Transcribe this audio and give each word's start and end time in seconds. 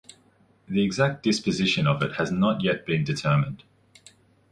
The 0.67 0.83
exact 0.83 1.21
disposition 1.21 1.85
of 1.85 2.01
it 2.01 2.13
has 2.15 2.31
not 2.31 2.63
yet 2.63 2.87
been 2.87 3.03
determined. 3.03 3.61